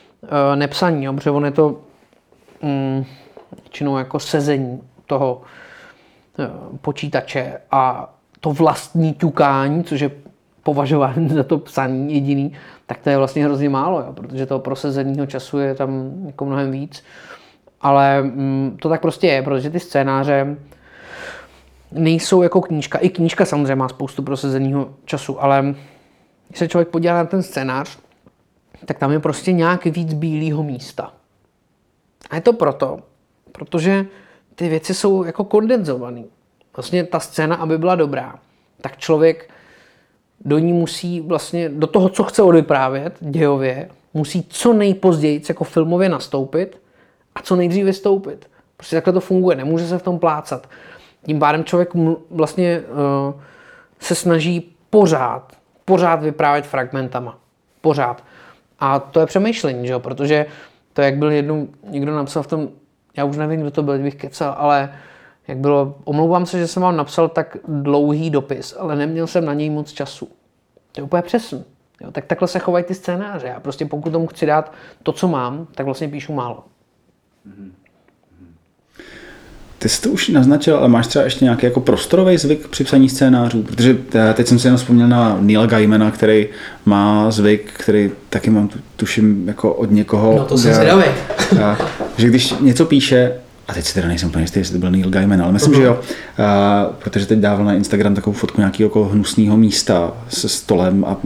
[0.55, 1.81] nepsaní, jo, protože on je to
[2.63, 3.05] mm,
[3.63, 5.43] většinou jako sezení toho
[6.39, 6.49] eh,
[6.81, 10.11] počítače a to vlastní ťukání, což je
[10.63, 12.53] považován za to psaní jediný,
[12.87, 16.71] tak to je vlastně hrozně málo, jo, protože toho prosezeného času je tam jako mnohem
[16.71, 17.05] víc.
[17.81, 20.57] Ale mm, to tak prostě je, protože ty scénáře
[21.93, 22.99] nejsou jako knížka.
[22.99, 25.75] I knížka samozřejmě má spoustu prosezeného času, ale
[26.49, 27.99] když se člověk podívá na ten scénář,
[28.85, 31.13] tak tam je prostě nějak víc bílého místa.
[32.31, 32.99] A je to proto,
[33.53, 34.07] protože
[34.55, 36.23] ty věci jsou jako kondenzované.
[36.77, 38.39] Vlastně ta scéna, aby byla dobrá,
[38.81, 39.51] tak člověk
[40.45, 46.09] do ní musí vlastně, do toho, co chce odvyprávět dějově, musí co nejpozději jako filmově
[46.09, 46.81] nastoupit
[47.35, 48.51] a co nejdřív vystoupit.
[48.77, 50.69] Prostě takhle to funguje, nemůže se v tom plácat.
[51.27, 51.89] Tím pádem člověk
[52.31, 53.41] vlastně uh,
[54.01, 55.53] se snaží pořád,
[55.85, 57.39] pořád vyprávět fragmentama.
[57.81, 58.25] Pořád.
[58.83, 60.01] A to je přemýšlení, že jo?
[60.01, 60.47] protože
[60.93, 62.69] to, jak byl jednou, někdo napsal v tom,
[63.17, 64.93] já už nevím, kdo to byl, bych kecal, ale
[65.49, 69.55] jak bylo, omlouvám se, že jsem vám napsal tak dlouhý dopis, ale neměl jsem na
[69.55, 70.29] něj moc času.
[70.93, 71.65] To je úplně přesně.
[72.01, 73.47] Jo, tak takhle se chovají ty scénáře.
[73.47, 76.65] Já prostě pokud tomu chci dát to, co mám, tak vlastně píšu málo.
[77.49, 77.71] Mm-hmm.
[79.83, 83.09] Ty jsi to už naznačil, ale máš třeba ještě nějaký jako prostorový zvyk při psaní
[83.09, 83.63] scénářů?
[83.63, 83.97] Protože
[84.35, 86.47] teď jsem si jenom vzpomněl na Neil Gaimana, který
[86.85, 90.35] má zvyk, který taky mám tuším jako od někoho.
[90.39, 91.05] No to jsem zvědavý.
[92.17, 93.33] že když něco píše,
[93.69, 95.77] a teď si teda nejsem úplně jistý, jestli to byl Neil Gaiman, ale myslím, uh-huh.
[95.77, 96.01] že jo,
[96.39, 101.17] a, protože teď dával na Instagram takovou fotku nějakého jako hnusného místa se stolem a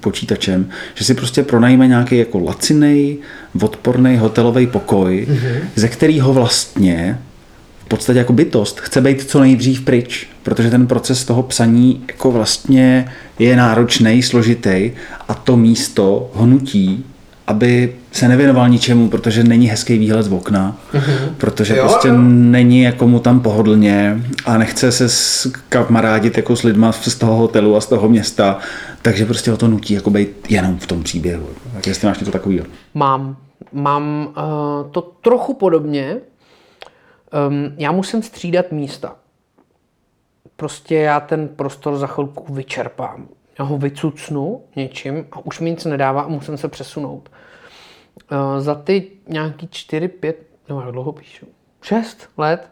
[0.00, 3.18] počítačem, že si prostě pronajme nějaký jako lacinej,
[3.62, 5.58] odporný hotelový pokoj, uh-huh.
[5.74, 7.18] ze kterého vlastně
[7.96, 13.12] podstatě jako bytost chce být co nejdřív pryč, protože ten proces toho psaní jako vlastně
[13.38, 14.90] je náročný, složitý
[15.28, 17.04] a to místo hnutí
[17.46, 21.28] aby se nevěnoval ničemu, protože není hezký výhled z okna, mm-hmm.
[21.38, 22.14] protože Jo, jo, prostě jo.
[22.18, 27.36] není jako mu tam pohodlně a nechce se s kamarádit jako s lidma z toho
[27.36, 28.58] hotelu a z toho města,
[29.02, 31.46] takže prostě ho to nutí jako být jenom v tom příběhu.
[31.74, 32.66] Tak jestli máš něco takového.
[32.94, 33.36] Mám,
[33.72, 36.16] mám uh, to trochu podobně.
[37.48, 39.16] Um, já musím střídat místa.
[40.56, 43.28] Prostě já ten prostor za chvilku vyčerpám.
[43.58, 47.30] Já ho vycucnu něčím a už mi nic nedává a musím se přesunout.
[48.32, 51.46] Uh, za ty nějaký 4, 5, nebo jak dlouho píšu,
[51.82, 52.70] 6 let,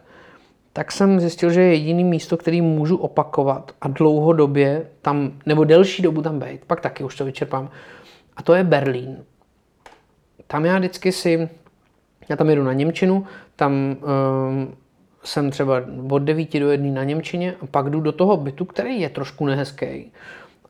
[0.73, 6.01] tak jsem zjistil, že je jediný místo, který můžu opakovat a dlouhodobě tam, nebo delší
[6.01, 7.69] dobu tam být, pak taky už to vyčerpám.
[8.37, 9.23] A to je Berlín
[10.53, 11.49] tam já vždycky si,
[12.29, 14.75] já tam jedu na Němčinu, tam um,
[15.23, 19.01] jsem třeba od 9 do 1 na Němčině a pak jdu do toho bytu, který
[19.01, 20.11] je trošku nehezký.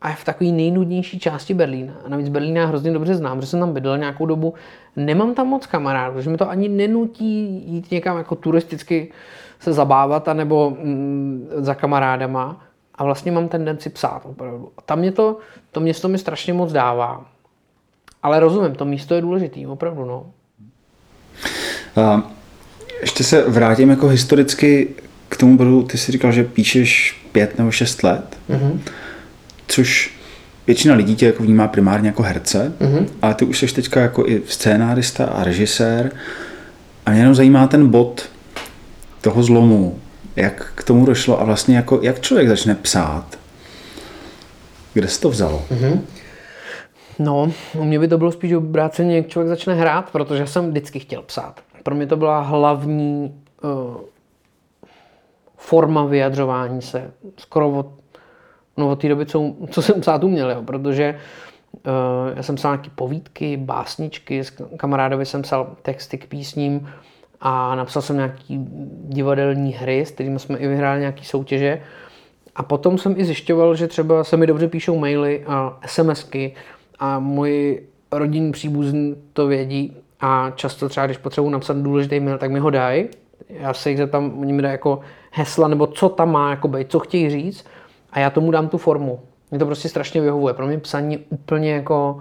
[0.01, 1.93] A je v takové nejnudnější části Berlína.
[2.05, 4.53] A navíc Berlín já hrozně dobře znám, že jsem tam bydlel nějakou dobu.
[4.95, 9.11] Nemám tam moc kamarádů, že mi to ani nenutí jít někam jako turisticky
[9.59, 12.61] se zabávat, anebo mm, za kamarádama.
[12.95, 14.71] A vlastně mám tendenci psát opravdu.
[14.77, 15.37] A tam mě to,
[15.71, 17.25] to město mi strašně moc dává.
[18.23, 20.25] Ale rozumím, to místo je důležitý, opravdu, no.
[21.95, 22.31] A
[23.01, 24.87] ještě se vrátím jako historicky
[25.29, 28.79] k tomu bodu, ty jsi říkal, že píšeš pět nebo šest let, mm-hmm.
[29.67, 30.13] což
[30.67, 33.07] většina lidí tě jako vnímá primárně jako herce, mm-hmm.
[33.21, 36.11] ale ty už jsi teďka jako i scénárista a režisér
[37.05, 38.29] a mě jenom zajímá ten bod
[39.21, 39.99] toho zlomu,
[40.35, 43.25] jak k tomu došlo a vlastně jako, jak člověk začne psát.
[44.93, 45.65] Kde se to vzalo?
[45.71, 45.99] Mm-hmm.
[47.19, 50.99] No, u mě by to bylo spíš obráceně, jak člověk začne hrát, protože jsem vždycky
[50.99, 51.61] chtěl psát.
[51.83, 53.97] Pro mě to byla hlavní uh,
[55.57, 57.11] forma vyjadřování se.
[57.37, 57.87] Skoro od,
[58.77, 61.19] no od té doby, co, co jsem psát uměl, jo, protože
[61.73, 66.89] uh, já jsem psal nějaké povídky, básničky, s kamarádovi jsem psal texty k písním
[67.41, 68.67] a napsal jsem nějaký
[69.03, 71.81] divadelní hry, s kterými jsme i vyhráli nějaké soutěže.
[72.55, 76.55] A potom jsem i zjišťoval, že třeba se mi dobře píšou maily a SMSky
[76.99, 82.51] a moji rodinní příbuzní to vědí a často třeba, když potřebuji napsat důležitý mail, tak
[82.51, 83.07] mi ho dají.
[83.49, 84.99] Já se jich zeptám, oni mi dají jako
[85.31, 87.65] hesla, nebo co tam má jako být, co chtějí říct
[88.11, 89.19] a já tomu dám tu formu.
[89.51, 90.53] Mě to prostě strašně vyhovuje.
[90.53, 92.19] Pro mě psaní je úplně jako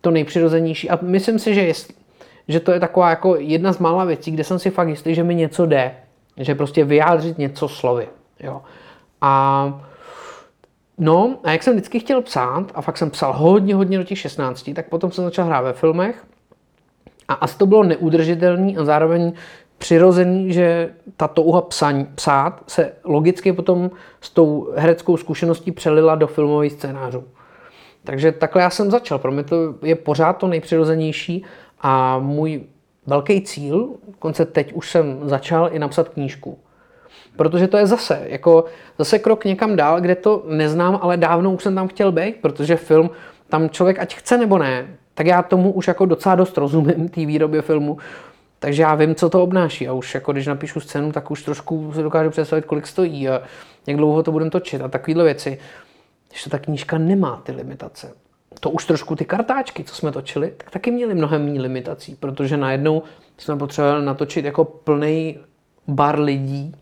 [0.00, 1.72] to nejpřirozenější a myslím si, že, je,
[2.48, 5.24] že to je taková jako jedna z mála věcí, kde jsem si fakt jistý, že
[5.24, 5.94] mi něco jde.
[6.36, 8.08] Že prostě vyjádřit něco slovy.
[8.40, 8.62] Jo.
[9.20, 9.86] A
[10.98, 14.18] No, a jak jsem vždycky chtěl psát, a fakt jsem psal hodně, hodně do těch
[14.18, 16.24] 16, tak potom jsem začal hrát ve filmech.
[17.28, 19.32] A asi to bylo neudržitelný a zároveň
[19.78, 26.26] přirozený, že ta touha psaň, psát se logicky potom s tou hereckou zkušeností přelila do
[26.26, 27.24] filmových scénářů.
[28.04, 29.18] Takže takhle já jsem začal.
[29.18, 31.44] Pro mě to je pořád to nejpřirozenější
[31.80, 32.62] a můj
[33.06, 36.58] velký cíl, konce teď už jsem začal i napsat knížku.
[37.36, 38.64] Protože to je zase, jako
[38.98, 42.76] zase krok někam dál, kde to neznám, ale dávno už jsem tam chtěl být, protože
[42.76, 43.10] film,
[43.48, 47.26] tam člověk ať chce nebo ne, tak já tomu už jako docela dost rozumím, té
[47.26, 47.98] výrobě filmu,
[48.58, 51.92] takže já vím, co to obnáší a už jako když napíšu scénu, tak už trošku
[51.94, 53.42] si dokážu představit, kolik stojí a
[53.86, 55.58] jak dlouho to budeme točit a takovéhle věci.
[56.28, 58.12] Když to ta knížka nemá ty limitace.
[58.60, 62.56] To už trošku ty kartáčky, co jsme točili, tak taky měly mnohem méně limitací, protože
[62.56, 63.02] najednou
[63.38, 65.38] jsme potřebovali natočit jako plný
[65.88, 66.74] bar lidí,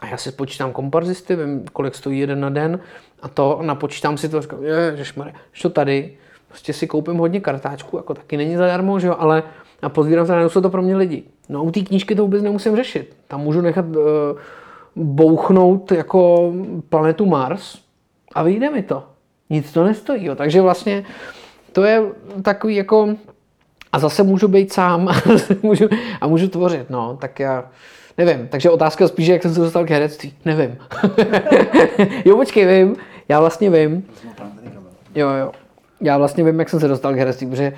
[0.00, 2.80] a já si počítám komparzisty, vím, kolik stojí jeden na den
[3.22, 6.16] a to napočítám si to a říkám, ježišmarja, to tady,
[6.48, 9.42] prostě si koupím hodně kartáčků, jako taky není zadarmo, že jo, ale
[9.82, 11.22] a pozbírám se, jsou to pro mě lidi.
[11.48, 13.16] No u té knížky to vůbec nemusím řešit.
[13.28, 14.02] Tam můžu nechat uh,
[14.96, 16.52] bouchnout jako
[16.88, 17.78] planetu Mars
[18.34, 19.04] a vyjde mi to.
[19.50, 20.34] Nic to nestojí, jo.
[20.34, 21.04] takže vlastně
[21.72, 22.02] to je
[22.42, 23.08] takový jako
[23.92, 25.14] a zase můžu být sám a
[25.62, 25.88] můžu,
[26.20, 27.70] a můžu tvořit, no, tak já
[28.18, 30.34] Nevím, takže otázka spíš, jak jsem se dostal k herectví.
[30.44, 30.78] Nevím.
[32.24, 32.96] jo, počkej, vím.
[33.28, 34.06] Já vlastně vím.
[35.14, 35.52] Jo, jo.
[36.00, 37.72] Já vlastně vím, jak jsem se dostal k herectví, protože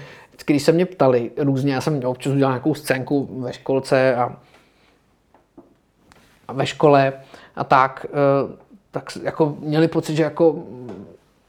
[0.47, 4.37] když se mě ptali různě, já jsem občas udělal nějakou scénku ve školce a,
[6.49, 7.13] a ve škole
[7.57, 8.07] a tak,
[8.91, 10.63] tak jako měli pocit, že jako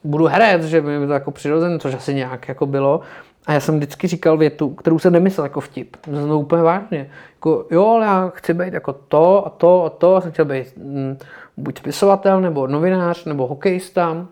[0.03, 3.01] budu herec, že mi to jako přirozené, což asi nějak jako bylo.
[3.45, 5.97] A já jsem vždycky říkal větu, kterou jsem nemyslel jako vtip.
[6.05, 7.09] Jsem to úplně vážně.
[7.35, 10.15] Jako, jo, ale já chci být jako to a to a to.
[10.15, 11.17] Já jsem chtěl být mm,
[11.57, 14.27] buď spisovatel, nebo novinář, nebo hokejista,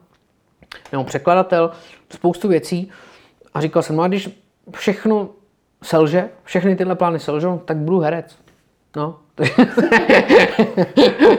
[0.92, 1.72] nebo překladatel,
[2.10, 2.92] spoustu věcí.
[3.54, 4.30] A říkal jsem, no a když
[4.72, 5.30] všechno
[5.84, 8.36] selže, všechny tyhle plány selžou, tak budu herec.
[8.96, 9.20] No,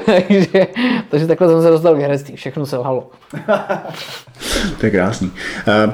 [0.06, 0.66] takže,
[1.08, 2.36] takže takhle jsem se dostal k herectví.
[2.36, 3.10] Všechno selhalo.
[4.80, 5.32] to je krásný.
[5.86, 5.92] Uh,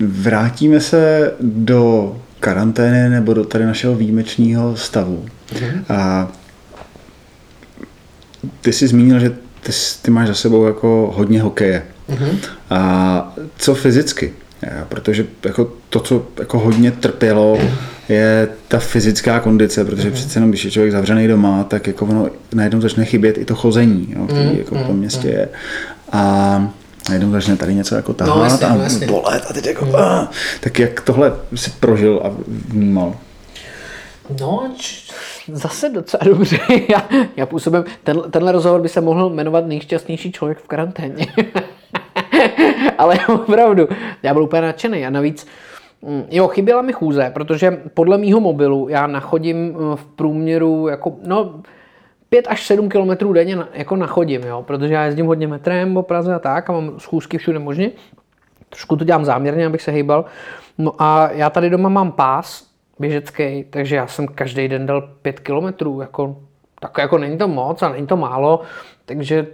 [0.00, 5.24] vrátíme se do karantény nebo do tady našeho výjimečného stavu.
[5.52, 5.82] Mm-hmm.
[5.88, 6.28] A
[8.60, 9.30] ty jsi zmínil, že
[9.62, 11.82] ty, ty máš za sebou jako hodně hokeje.
[12.10, 12.38] Mm-hmm.
[12.70, 14.32] A co fyzicky?
[14.88, 17.58] Protože jako to, co jako hodně trpělo,
[18.08, 20.12] je ta fyzická kondice, protože mm-hmm.
[20.12, 23.54] přece jenom, když je člověk zavřený doma, tak jako ono najednou začne chybět i to
[23.54, 24.58] chození, jo, který mm-hmm.
[24.58, 25.48] jako v tom městě je.
[26.12, 26.72] A
[27.08, 29.06] najednou začne tady něco jako tahat no, jasně, a no, jasně.
[29.06, 29.94] bolet a teď jako, mm.
[29.96, 30.28] ah,
[30.60, 32.30] tak jak tohle si prožil a
[32.68, 33.14] vnímal?
[34.40, 34.70] No,
[35.52, 36.58] zase docela dobře.
[36.88, 41.26] Já, já působím, ten, tenhle rozhovor by se mohl jmenovat nejšťastnější člověk v karanténě.
[42.98, 43.88] Ale opravdu,
[44.22, 45.46] já byl úplně nadšený a navíc,
[46.02, 51.16] mm, jo, chyběla mi chůze, protože podle mýho mobilu já nachodím eh, v průměru jako,
[51.26, 51.60] no,
[52.28, 56.02] 5 až 7 km denně na, jako nachodím, jo, protože já jezdím hodně metrem po
[56.02, 57.90] Praze a tak a mám schůzky všude možně.
[58.68, 60.24] Trošku to dělám záměrně, abych se hýbal.
[60.78, 65.40] No a já tady doma mám pás, běžecký, takže já jsem každý den dal 5
[65.40, 66.36] kilometrů, jako,
[66.80, 68.60] tak jako není to moc a není to málo,
[69.04, 69.46] takže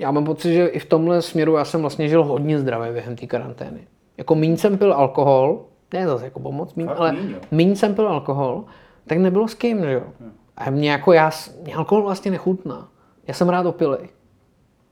[0.00, 3.16] já mám pocit, že i v tomhle směru já jsem vlastně žil hodně zdravě během
[3.16, 3.80] té karantény.
[4.18, 7.16] Jako míň jsem pil alkohol, ne zase jako pomoc, míň, ale
[7.50, 8.64] míň jsem pil alkohol,
[9.06, 10.02] tak nebylo s kým, že jo.
[10.66, 11.30] A mě jako já,
[11.62, 12.88] mě alkohol vlastně nechutná.
[13.28, 14.08] Já jsem rád opilej.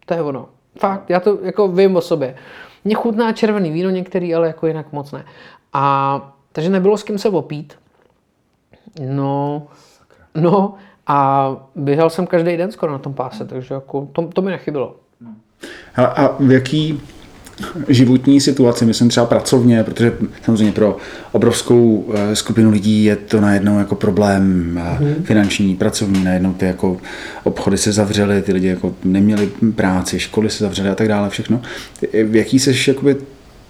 [0.06, 0.48] To je ono.
[0.78, 2.34] Fakt, já to jako vím o sobě.
[2.84, 5.24] Mě chutná červený víno některý, ale jako jinak moc ne.
[5.72, 7.74] A takže nebylo s kým se opít.
[9.00, 9.66] No,
[10.34, 10.74] no
[11.06, 14.96] a běhal jsem každý den skoro na tom páse, takže jako to, to mi nechybilo.
[15.96, 17.02] A, a v jaký
[17.88, 20.96] životní situaci, myslím třeba pracovně, protože samozřejmě pro
[21.32, 24.42] obrovskou eh, skupinu lidí je to najednou jako problém
[25.00, 25.24] mm.
[25.24, 26.96] finanční, pracovní, najednou ty jako
[27.44, 31.60] obchody se zavřely, ty lidi jako neměli práci, školy se zavřely a tak dále, všechno.
[32.24, 33.16] V jaký seš jakoby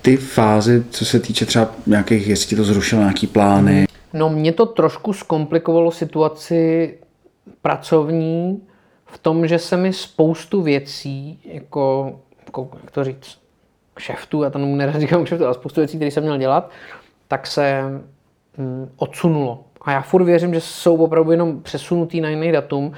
[0.03, 3.87] ty fázi, co se týče třeba nějakých, jestli ti to zrušilo nějaký plány?
[4.13, 6.95] No mě to trošku zkomplikovalo situaci
[7.63, 8.63] pracovní
[9.07, 13.40] v tom, že se mi spoustu věcí, jako, jako jak to říct,
[14.01, 16.71] kšeftu, já to nerad říkám kšeftu, ale spoustu věcí, které jsem měl dělat,
[17.29, 17.83] tak se
[18.57, 19.65] mm, odsunulo.
[19.83, 22.93] A já furt věřím, že jsou opravdu jenom přesunutý na jiný datum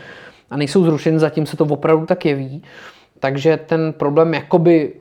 [0.50, 2.62] a nejsou zrušeny, zatím se to opravdu tak jeví.
[3.20, 4.92] Takže ten problém jakoby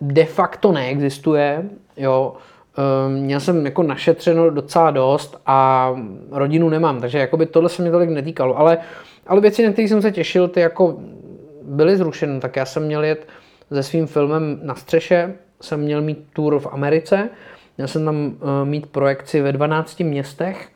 [0.00, 1.64] de facto neexistuje.
[1.96, 2.34] Jo.
[2.76, 5.90] Ehm, měl jsem jako našetřeno docela dost a
[6.30, 8.58] rodinu nemám, takže jakoby tohle se mě tolik netýkalo.
[8.58, 8.78] Ale,
[9.26, 10.96] ale věci, na které jsem se těšil, ty jako
[11.62, 12.40] byly zrušeny.
[12.40, 13.26] Tak já jsem měl jet
[13.74, 17.28] se svým filmem na střeše, jsem měl mít tour v Americe,
[17.76, 20.68] měl jsem tam eh, mít projekci ve 12 městech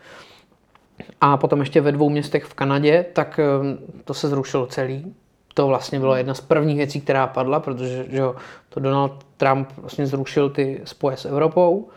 [1.21, 5.15] a potom ještě ve dvou městech v Kanadě, tak ehm, to se zrušilo celý
[5.57, 8.23] to vlastně bylo jedna z prvních věcí, která padla, protože že
[8.69, 11.89] to Donald Trump vlastně zrušil ty spoje s Evropou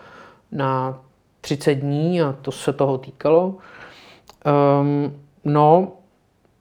[0.52, 1.02] na
[1.42, 3.56] 30 dní a to se toho týkalo.
[4.82, 5.92] Um, no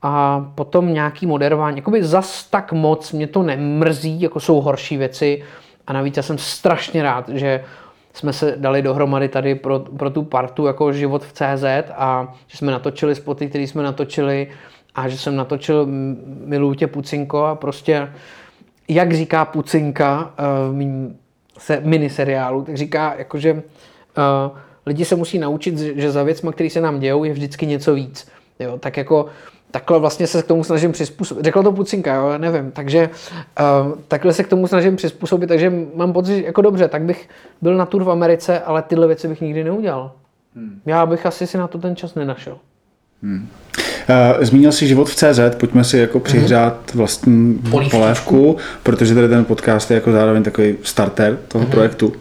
[0.09, 1.77] a potom nějaký moderování.
[1.77, 5.42] Jakoby zas tak moc mě to nemrzí, jako jsou horší věci.
[5.87, 7.64] A navíc já jsem strašně rád, že
[8.12, 11.64] jsme se dali dohromady tady pro, pro tu partu jako život v CZ
[11.97, 14.49] a že jsme natočili spoty, které jsme natočili
[14.94, 15.87] a že jsem natočil
[16.44, 18.12] Miluju tě Pucinko a prostě,
[18.88, 21.16] jak říká Pucinka eh, v mým
[21.59, 23.61] se, miniseriálu, tak říká, jakože uh,
[24.87, 28.29] lidi se musí naučit, že za věcmi, které se nám dějou, je vždycky něco víc.
[28.59, 29.27] Jo, tak jako
[29.70, 31.44] takhle vlastně se k tomu snažím přizpůsobit.
[31.44, 32.70] Řekla to Pucinka, jo, já nevím.
[32.70, 33.11] Takže
[33.61, 37.28] uh, takhle se k tomu snažím přizpůsobit, takže mám pocit, jako dobře, tak bych
[37.62, 40.12] byl na tur v Americe, ale tyhle věci bych nikdy neudělal.
[40.57, 40.81] Hmm.
[40.87, 42.59] Já bych asi si na to ten čas nenašel.
[43.22, 43.48] Hmm.
[44.09, 49.44] Uh, zmínil jsi život v CZ, pojďme si jako přihřát vlastní polévku, protože tady ten
[49.44, 51.70] podcast je jako zároveň takový starter toho mm-hmm.
[51.70, 52.07] projektu.
[52.07, 52.14] Uh,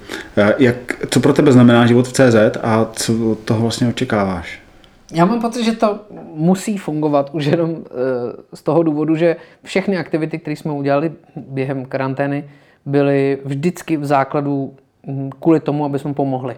[0.58, 0.76] jak,
[1.10, 4.60] co pro tebe znamená život v CZ a co od toho vlastně očekáváš?
[5.14, 6.00] Já mám pocit, že to
[6.34, 7.78] musí fungovat už jenom uh,
[8.54, 12.50] z toho důvodu, že všechny aktivity, které jsme udělali během karantény,
[12.86, 14.76] byly vždycky v základu
[15.08, 16.56] hm, kvůli tomu, aby jsme pomohli.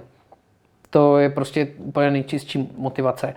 [0.90, 3.36] To je prostě úplně nejčistší motivace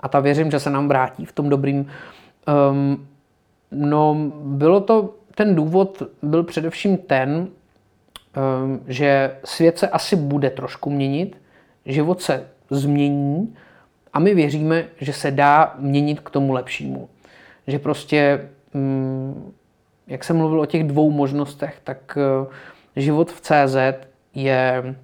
[0.00, 1.86] a ta věřím, že se nám vrátí v tom dobrým.
[2.70, 3.06] Um,
[3.70, 10.90] no, bylo to, ten důvod byl především ten, um, že svět se asi bude trošku
[10.90, 11.36] měnit,
[11.86, 13.54] život se změní
[14.12, 17.08] a my věříme, že se dá měnit k tomu lepšímu.
[17.66, 19.52] Že prostě, um,
[20.06, 22.52] jak jsem mluvil o těch dvou možnostech, tak uh,
[22.96, 23.76] život v CZ
[24.34, 24.94] je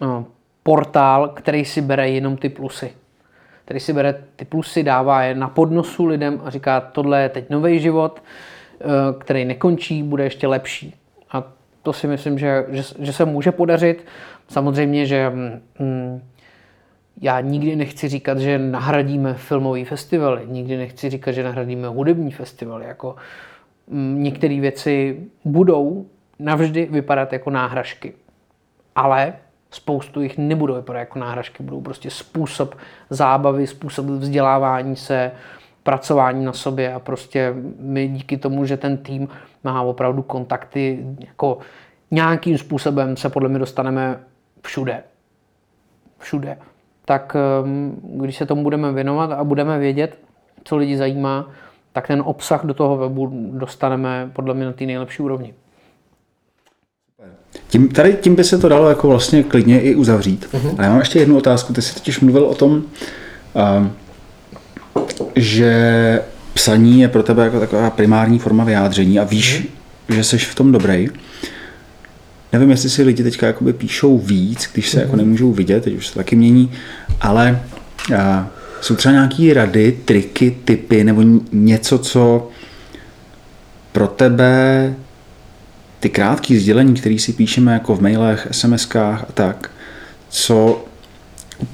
[0.00, 0.24] uh,
[0.62, 2.92] portál, který si bere jenom ty plusy
[3.66, 7.50] který si bere ty plusy, dává je na podnosu lidem a říká, tohle je teď
[7.50, 8.22] nový život,
[8.80, 8.84] eh,
[9.18, 10.94] který nekončí, bude ještě lepší.
[11.30, 11.44] A
[11.82, 14.04] to si myslím, že, že, že se může podařit.
[14.48, 16.22] Samozřejmě, že mm,
[17.20, 22.86] já nikdy nechci říkat, že nahradíme filmový festivaly, nikdy nechci říkat, že nahradíme hudební festivaly.
[22.86, 23.16] Jako,
[23.88, 26.06] mm, některé věci budou
[26.38, 28.12] navždy vypadat jako náhražky.
[28.94, 29.34] Ale
[29.70, 32.74] spoustu jich nebudou vypadat jako náhražky, budou prostě způsob
[33.10, 35.32] zábavy, způsob vzdělávání se,
[35.82, 39.28] pracování na sobě a prostě my díky tomu, že ten tým
[39.64, 41.58] má opravdu kontakty, jako
[42.10, 44.20] nějakým způsobem se podle mě dostaneme
[44.62, 45.02] všude.
[46.18, 46.58] Všude.
[47.06, 50.18] Tak ehm, když se tomu budeme věnovat a budeme vědět,
[50.64, 51.50] co lidi zajímá,
[51.92, 55.54] tak ten obsah do toho webu dostaneme podle mě na té nejlepší úrovni.
[57.68, 60.48] Tím, tady tím by se to dalo jako vlastně klidně i uzavřít.
[60.52, 60.74] Uh-huh.
[60.78, 61.72] Ale já mám ještě jednu otázku.
[61.72, 62.82] Ty jsi totiž mluvil o tom,
[63.54, 63.86] uh,
[65.36, 66.22] že
[66.54, 69.68] psaní je pro tebe jako taková primární forma vyjádření a víš,
[70.08, 70.14] uh-huh.
[70.14, 71.08] že jsi v tom dobrý.
[72.56, 76.06] Nevím, jestli si lidi teďka jakoby píšou víc, když se jako nemůžou vidět, teď už
[76.06, 76.72] se taky mění,
[77.20, 77.62] ale
[78.10, 78.16] uh,
[78.80, 82.48] jsou třeba nějaké rady, triky, typy nebo něco, co
[83.92, 84.94] pro tebe
[86.00, 89.70] ty krátké sdělení, které si píšeme jako v mailech, SMSkách a tak,
[90.28, 90.84] co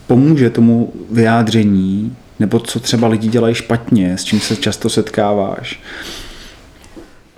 [0.06, 5.80] pomůže tomu vyjádření, nebo co třeba lidi dělají špatně, s čím se často setkáváš?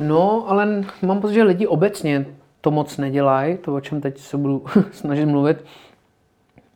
[0.00, 2.26] No, ale mám pocit, že lidi obecně
[2.64, 5.64] to moc nedělají, to, o čem teď se budu snažit mluvit.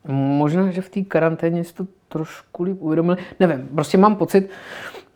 [0.09, 3.17] Možná, že v té karanténě si to trošku líp uvědomili.
[3.41, 4.51] Nevím, prostě mám pocit,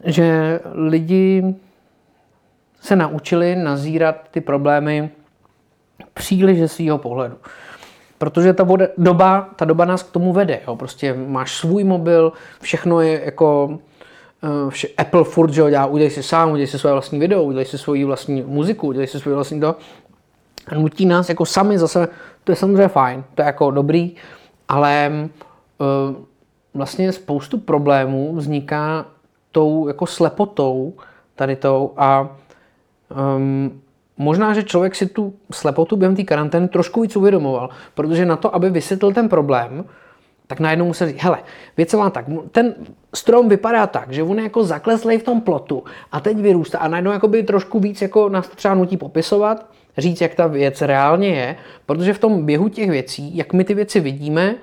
[0.05, 1.55] že lidi
[2.81, 5.11] se naučili nazírat ty problémy
[6.14, 7.37] příliš ze svého pohledu.
[8.18, 8.66] Protože ta
[8.99, 10.61] doba, ta doba nás k tomu vede.
[10.66, 10.77] Jo.
[10.77, 13.79] Prostě máš svůj mobil, všechno je jako
[14.43, 17.43] eh, vše, Apple furt, že jo, dělá, udělej si sám, udělej si svoje vlastní video,
[17.43, 19.77] udělej si svoji vlastní muziku, udělej si svoji vlastní to.
[20.69, 22.09] A nutí nás jako sami zase,
[22.45, 24.17] to je samozřejmě fajn, to je jako dobrý,
[24.69, 26.17] ale uh,
[26.75, 29.07] vlastně spoustu problémů vzniká
[29.53, 30.95] tou jako slepotou
[31.35, 32.29] tady tou a
[33.37, 33.81] Um,
[34.17, 38.55] možná, že člověk si tu slepotu během té karantény trošku víc uvědomoval, protože na to,
[38.55, 39.85] aby vysvětlil ten problém,
[40.47, 41.39] tak najednou musel říct, hele,
[41.77, 42.75] věc má tak, ten
[43.15, 46.79] strom vypadá tak, že on je jako zakleslej v tom plotu a teď vyrůstá.
[46.79, 49.67] A najednou jakoby trošku víc jako nás třeba nutí popisovat,
[49.99, 53.74] říct, jak ta věc reálně je, protože v tom běhu těch věcí, jak my ty
[53.74, 54.55] věci vidíme,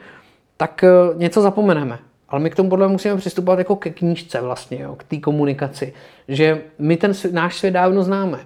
[0.57, 1.99] tak eh, něco zapomeneme.
[2.30, 5.17] Ale my k tomu podle mě musíme přistupovat jako ke knížce vlastně, jo, k té
[5.17, 5.93] komunikaci.
[6.27, 8.39] Že my ten náš svět dávno známe.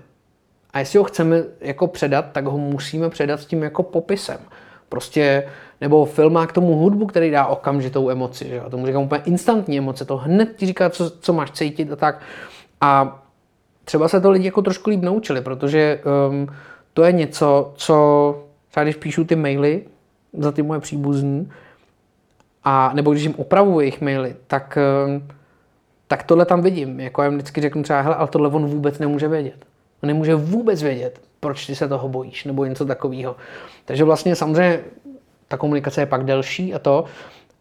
[0.73, 4.39] A jestli ho chceme jako předat, tak ho musíme předat s tím jako popisem.
[4.89, 5.47] Prostě,
[5.81, 8.47] nebo film má k tomu hudbu, který dá okamžitou emoci.
[8.47, 8.61] Že?
[8.69, 10.05] Tomu říkám úplně instantní emoce.
[10.05, 12.21] To hned ti říká, co, co máš cítit a tak.
[12.81, 13.19] A
[13.85, 16.47] třeba se to lidi jako trošku líp naučili, protože um,
[16.93, 17.95] to je něco, co
[18.69, 19.83] třeba když píšu ty maily
[20.33, 21.51] za ty moje příbuzní,
[22.63, 25.21] a nebo když jim opravuju jejich maily, tak, eh,
[26.07, 26.99] tak tohle tam vidím.
[26.99, 29.65] Jako já jim vždycky řeknu třeba, hele, ale tohle on vůbec nemůže vědět.
[30.03, 33.35] On nemůže vůbec vědět, proč ty se toho bojíš, nebo něco takového.
[33.85, 34.79] Takže vlastně samozřejmě
[35.47, 37.05] ta komunikace je pak delší a to,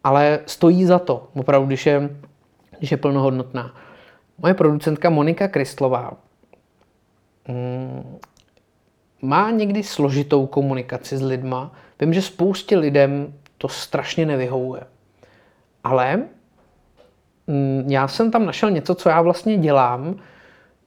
[0.05, 2.11] ale stojí za to, opravdu, když je,
[2.79, 3.75] když je plnohodnotná.
[4.39, 6.13] Moje producentka Monika Kristlová
[7.49, 8.19] mm,
[9.23, 11.73] má někdy složitou komunikaci s lidma.
[12.01, 14.83] Vím, že spoustě lidem to strašně nevyhovuje.
[15.85, 16.23] Ale
[17.47, 20.17] mm, já jsem tam našel něco, co já vlastně dělám,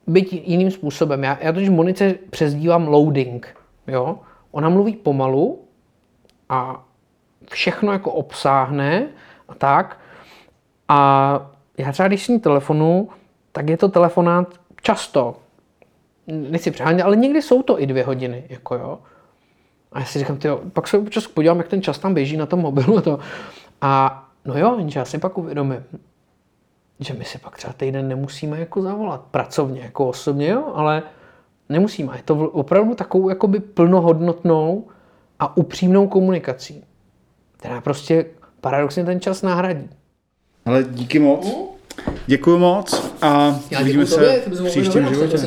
[0.07, 1.23] byť jiným způsobem.
[1.23, 3.57] Já, já totiž Monice přezdívám loading.
[3.87, 4.19] Jo?
[4.51, 5.59] Ona mluví pomalu
[6.49, 6.85] a
[7.51, 9.07] všechno jako obsáhne
[9.49, 9.99] a tak.
[10.87, 13.09] A já třeba, když s ní telefonu,
[13.51, 15.35] tak je to telefonát často.
[16.27, 18.43] Nechci přehánět, ale někdy jsou to i dvě hodiny.
[18.49, 18.99] Jako jo.
[19.91, 22.45] A já si říkám, tyjo, pak se občas podívám, jak ten čas tam běží na
[22.45, 22.97] tom mobilu.
[22.97, 23.19] A, to.
[23.81, 25.83] a no jo, jenže já si pak uvědomím,
[26.99, 31.03] že my si pak třeba týden nemusíme jako zavolat pracovně, jako osobně, jo, ale
[31.69, 32.17] nemusíme.
[32.17, 34.87] Je to opravdu takovou jakoby plnohodnotnou
[35.39, 36.83] a upřímnou komunikací,
[37.57, 38.25] která prostě
[38.61, 39.89] paradoxně ten čas nahradí.
[40.65, 41.74] Ale díky moc.
[42.27, 45.37] Děkuji moc a Já uvidíme se v příštím životě.